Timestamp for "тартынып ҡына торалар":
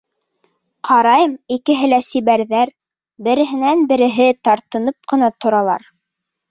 4.51-5.89